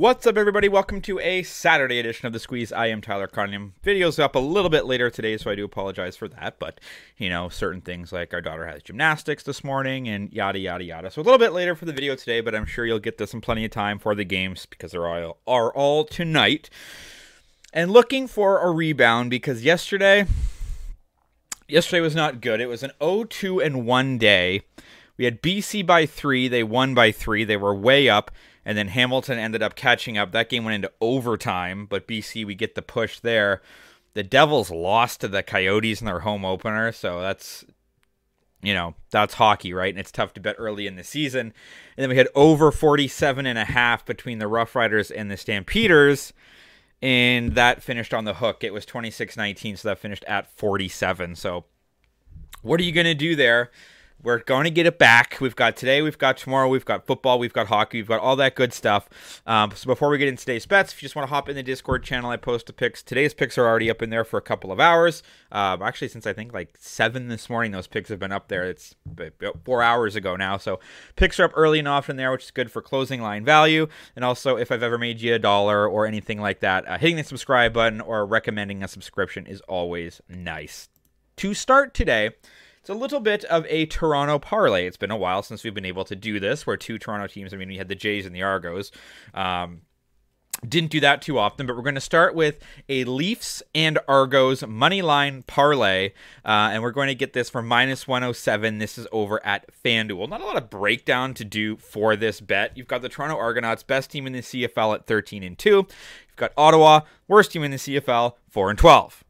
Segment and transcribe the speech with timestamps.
[0.00, 0.66] What's up, everybody?
[0.66, 2.72] Welcome to a Saturday edition of The Squeeze.
[2.72, 3.74] I am Tyler Cunningham.
[3.82, 6.58] Video's up a little bit later today, so I do apologize for that.
[6.58, 6.80] But,
[7.18, 11.10] you know, certain things like our daughter has gymnastics this morning and yada, yada, yada.
[11.10, 13.34] So a little bit later for the video today, but I'm sure you'll get this
[13.34, 16.70] in plenty of time for the games because they're all, are all tonight.
[17.74, 20.24] And looking for a rebound because yesterday,
[21.68, 22.62] yesterday was not good.
[22.62, 24.62] It was an 0-2 and 1 day.
[25.20, 26.48] We had BC by three.
[26.48, 27.44] They won by three.
[27.44, 28.30] They were way up
[28.64, 30.32] and then Hamilton ended up catching up.
[30.32, 33.60] That game went into overtime, but BC we get the push there.
[34.14, 37.66] The Devils lost to the Coyotes in their home opener, so that's
[38.62, 39.92] you know, that's hockey, right?
[39.92, 41.52] And it's tough to bet early in the season.
[41.98, 45.36] And then we had over 47 and a half between the Rough Riders and the
[45.36, 46.32] Stampeders,
[47.02, 48.64] and that finished on the hook.
[48.64, 51.36] It was 26-19, so that finished at 47.
[51.36, 51.66] So
[52.62, 53.70] what are you going to do there?
[54.22, 55.38] We're going to get it back.
[55.40, 58.36] We've got today, we've got tomorrow, we've got football, we've got hockey, we've got all
[58.36, 59.08] that good stuff.
[59.46, 61.56] Um, so before we get into today's bets, if you just want to hop in
[61.56, 63.02] the Discord channel, I post the picks.
[63.02, 65.22] Today's picks are already up in there for a couple of hours.
[65.50, 68.64] Um, actually, since I think like seven this morning, those picks have been up there.
[68.64, 68.94] It's
[69.64, 70.58] four hours ago now.
[70.58, 70.80] So
[71.16, 73.88] picks are up early and often there, which is good for closing line value.
[74.16, 77.16] And also, if I've ever made you a dollar or anything like that, uh, hitting
[77.16, 80.90] the subscribe button or recommending a subscription is always nice.
[81.38, 82.32] To start today,
[82.80, 84.86] it's a little bit of a Toronto parlay.
[84.86, 87.52] It's been a while since we've been able to do this, where two Toronto teams,
[87.52, 88.90] I mean, we had the Jays and the Argos.
[89.34, 89.82] Um,
[90.66, 92.58] didn't do that too often, but we're going to start with
[92.88, 96.10] a Leafs and Argos money line parlay,
[96.44, 98.78] uh, and we're going to get this for minus 107.
[98.78, 100.28] This is over at FanDuel.
[100.28, 102.76] Not a lot of breakdown to do for this bet.
[102.76, 105.70] You've got the Toronto Argonauts, best team in the CFL at 13 and 2.
[105.70, 109.24] You've got Ottawa, worst team in the CFL, 4 and 12.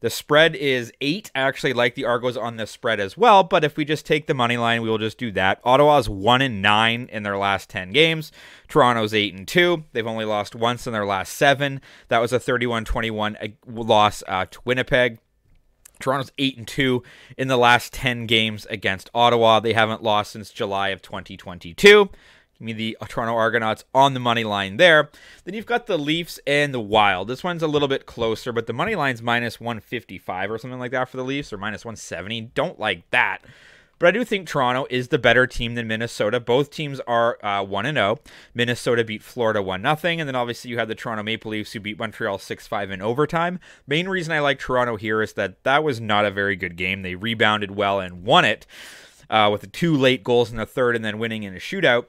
[0.00, 1.30] The spread is eight.
[1.34, 4.26] I actually like the Argos on the spread as well, but if we just take
[4.26, 5.60] the money line, we will just do that.
[5.62, 8.32] Ottawa's one and nine in their last ten games.
[8.68, 9.84] Toronto's eight and two.
[9.92, 11.80] They've only lost once in their last seven.
[12.08, 15.18] That was a 31-21 uh, loss uh, to Winnipeg.
[16.00, 17.02] Toronto's 8 and 2
[17.36, 19.60] in the last 10 games against Ottawa.
[19.60, 22.08] They haven't lost since July of 2022.
[22.60, 25.08] Give me the Toronto Argonauts on the money line there.
[25.44, 27.28] Then you've got the Leafs and the Wild.
[27.28, 30.90] This one's a little bit closer, but the money line's minus 155 or something like
[30.90, 32.42] that for the Leafs, or minus 170.
[32.54, 33.38] Don't like that.
[33.98, 36.38] But I do think Toronto is the better team than Minnesota.
[36.38, 38.18] Both teams are uh, 1 0.
[38.52, 39.96] Minnesota beat Florida 1 0.
[40.02, 43.00] And then obviously you had the Toronto Maple Leafs who beat Montreal 6 5 in
[43.00, 43.58] overtime.
[43.86, 47.00] Main reason I like Toronto here is that that was not a very good game.
[47.00, 48.66] They rebounded well and won it
[49.30, 52.06] uh, with the two late goals in the third and then winning in a shootout.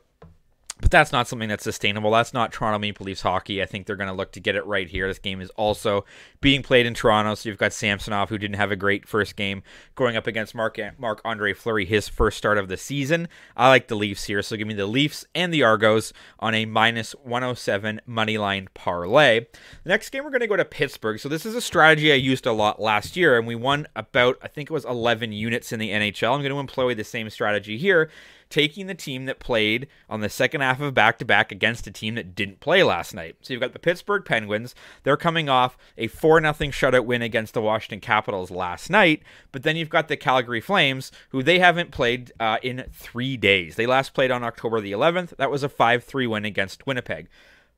[0.82, 2.10] But that's not something that's sustainable.
[2.10, 3.62] That's not Toronto Maple Leafs hockey.
[3.62, 5.08] I think they're going to look to get it right here.
[5.08, 6.06] This game is also
[6.42, 9.62] being played in Toronto, so you've got Samsonov, who didn't have a great first game,
[9.94, 13.28] going up against Mark Marc Andre Fleury, his first start of the season.
[13.56, 16.66] I like the Leafs here, so give me the Leafs and the Argos on a
[16.66, 19.42] minus 107 money line parlay.
[19.84, 21.20] The next game we're going to go to Pittsburgh.
[21.20, 24.40] So this is a strategy I used a lot last year, and we won about
[24.42, 26.34] I think it was 11 units in the NHL.
[26.34, 28.10] I'm going to employ the same strategy here
[28.52, 31.92] taking the team that played on the second half of back to back against a
[31.92, 33.38] team that didn't play last night.
[33.42, 34.76] So you've got the Pittsburgh Penguins.
[35.04, 39.24] They're coming off a 4 0 shutout win against the Washington Capitals last night.
[39.52, 43.76] But then you've got the Calgary Flames, who they haven't played uh, in three days.
[43.76, 45.36] They last played on October the 11th.
[45.38, 47.28] That was a 5 3 win against Winnipeg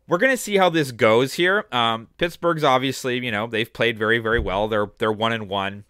[0.07, 1.65] we're going to see how this goes here.
[1.71, 4.67] Um, Pittsburgh's obviously, you know, they've played very, very well.
[4.67, 5.85] They're they're one and one.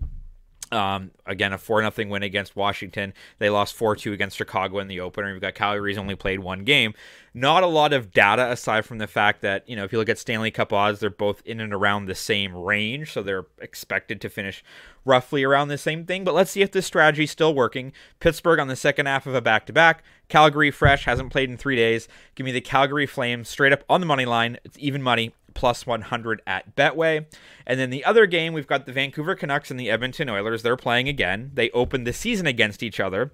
[0.73, 3.13] Um, again, a 4 0 win against Washington.
[3.37, 5.31] They lost 4 2 against Chicago in the opener.
[5.31, 6.93] We've got Calgary's only played one game.
[7.35, 10.09] Not a lot of data aside from the fact that, you know, if you look
[10.09, 13.11] at Stanley Cup odds, they're both in and around the same range.
[13.13, 14.63] So they're expected to finish
[15.05, 16.23] roughly around the same thing.
[16.23, 17.93] But let's see if this strategy is still working.
[18.19, 20.03] Pittsburgh on the second half of a back to back.
[20.29, 22.07] Calgary fresh, hasn't played in three days.
[22.35, 24.57] Give me the Calgary Flames straight up on the money line.
[24.63, 27.25] It's even money plus 100 at Betway.
[27.65, 30.63] And then the other game, we've got the Vancouver Canucks and the Edmonton Oilers.
[30.63, 31.51] They're playing again.
[31.53, 33.31] They opened the season against each other.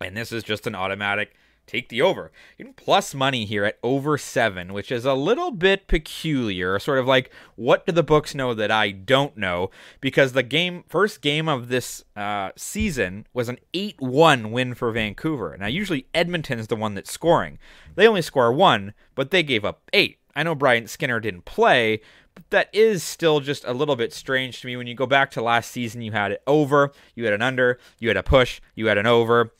[0.00, 1.34] And this is just an automatic
[1.66, 2.30] take the over.
[2.76, 6.78] plus money here at over seven, which is a little bit peculiar.
[6.78, 9.70] Sort of like, what do the books know that I don't know?
[10.00, 14.90] Because the game, first game of this uh, season was an 8 1 win for
[14.92, 15.56] Vancouver.
[15.58, 17.58] Now, usually Edmonton's the one that's scoring.
[17.94, 20.18] They only score one, but they gave up eight.
[20.36, 22.02] I know Brian Skinner didn't play,
[22.34, 24.76] but that is still just a little bit strange to me.
[24.76, 27.78] When you go back to last season, you had it over, you had an under,
[27.98, 29.52] you had a push, you had an over.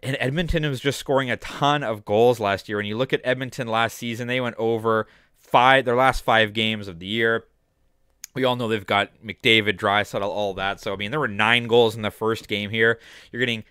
[0.00, 2.78] And Edmonton was just scoring a ton of goals last year.
[2.78, 6.86] When you look at Edmonton last season, they went over five their last five games
[6.86, 7.44] of the year.
[8.34, 10.80] We all know they've got McDavid, Draisaitl, all that.
[10.80, 13.00] So I mean, there were nine goals in the first game here.
[13.32, 13.64] You're getting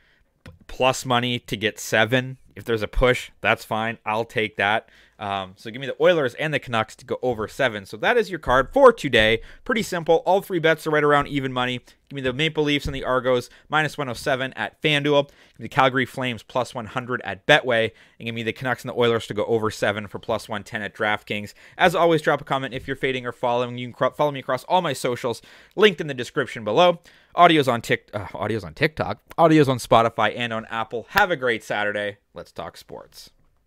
[0.68, 2.38] plus money to get seven.
[2.58, 3.98] If there's a push, that's fine.
[4.06, 4.90] I'll take that.
[5.20, 7.86] Um, so give me the Oilers and the Canucks to go over seven.
[7.86, 9.42] So that is your card for today.
[9.66, 10.22] Pretty simple.
[10.26, 11.80] All three bets are right around even money.
[12.10, 15.28] Give me the Maple Leafs and the Argos minus 107 at FanDuel.
[15.28, 17.92] Give me the Calgary Flames plus 100 at Betway.
[18.20, 20.82] And give me the Canucks and the Oilers to go over seven for plus 110
[20.84, 21.54] at DraftKings.
[21.78, 23.78] As always, drop a comment if you're fading or following.
[23.78, 25.42] You can follow me across all my socials,
[25.76, 27.00] linked in the description below.
[27.36, 31.06] Audio's on Tik, uh, audio's on TikTok, audio's on Spotify and on Apple.
[31.10, 32.18] Have a great Saturday.
[32.34, 33.30] Let's talk sports.